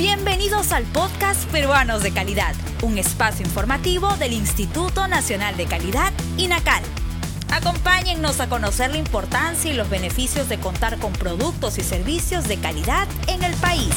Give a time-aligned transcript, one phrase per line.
[0.00, 6.82] Bienvenidos al podcast Peruanos de Calidad, un espacio informativo del Instituto Nacional de Calidad, INACAL.
[7.52, 12.56] Acompáñennos a conocer la importancia y los beneficios de contar con productos y servicios de
[12.56, 13.92] calidad en el país.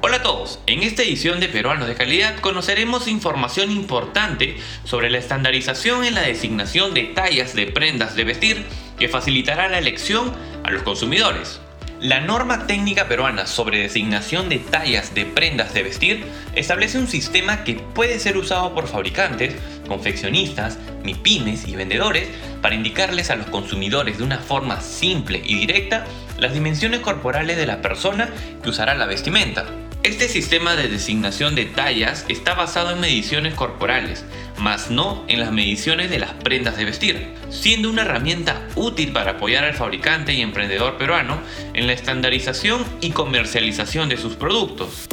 [0.00, 5.18] Hola a todos, en esta edición de Peruanos de Calidad conoceremos información importante sobre la
[5.18, 8.64] estandarización en la designación de tallas de prendas de vestir
[9.00, 10.32] que facilitará la elección
[10.62, 11.60] a los consumidores.
[12.04, 17.64] La norma técnica peruana sobre designación de tallas de prendas de vestir establece un sistema
[17.64, 19.54] que puede ser usado por fabricantes,
[19.88, 22.28] confeccionistas, MIPIMES y vendedores
[22.60, 26.04] para indicarles a los consumidores de una forma simple y directa
[26.36, 28.28] las dimensiones corporales de la persona
[28.62, 29.64] que usará la vestimenta.
[30.02, 34.26] Este sistema de designación de tallas está basado en mediciones corporales,
[34.58, 39.32] más no en las mediciones de las prendas de vestir, siendo una herramienta útil para
[39.32, 41.38] apoyar al fabricante y emprendedor peruano
[41.72, 45.08] en la estandarización y comercialización de sus productos.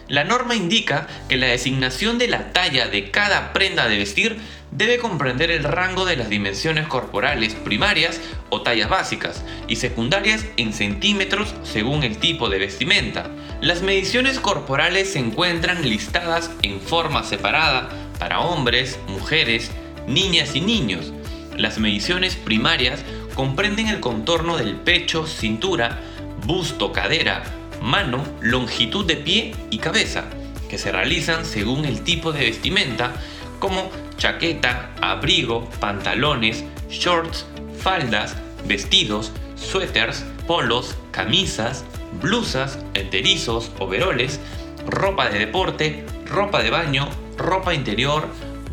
[0.08, 4.38] La norma indica que la designación de la talla de cada prenda de vestir
[4.72, 10.72] debe comprender el rango de las dimensiones corporales primarias o tallas básicas y secundarias en
[10.72, 13.30] centímetros según el tipo de vestimenta.
[13.60, 19.72] Las mediciones corporales se encuentran listadas en forma separada para hombres, mujeres,
[20.08, 21.12] niñas y niños.
[21.58, 23.04] Las mediciones primarias
[23.36, 26.00] comprenden el contorno del pecho, cintura,
[26.46, 27.44] busto, cadera,
[27.88, 30.26] mano, longitud de pie y cabeza,
[30.70, 33.14] que se realizan según el tipo de vestimenta,
[33.60, 37.46] como chaqueta, abrigo, pantalones, shorts,
[37.80, 41.86] faldas, vestidos, suéteres, polos, camisas,
[42.22, 44.42] blusas, enterizos, overoles,
[44.86, 48.28] ropa de deporte, ropa de baño, ropa interior,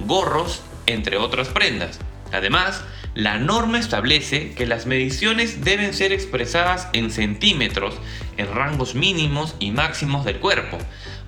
[0.07, 2.01] gorros, entre otras prendas.
[2.33, 2.83] Además,
[3.15, 7.95] la norma establece que las mediciones deben ser expresadas en centímetros
[8.37, 10.79] en rangos mínimos y máximos del cuerpo,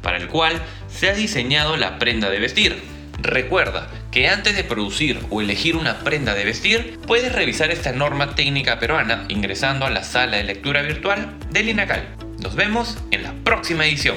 [0.02, 2.82] para el cual se ha diseñado la prenda de vestir.
[3.20, 8.34] Recuerda que antes de producir o elegir una prenda de vestir, puedes revisar esta norma
[8.34, 12.04] técnica peruana ingresando a la sala de lectura virtual del INACAL.
[12.42, 14.16] Nos vemos en la próxima edición.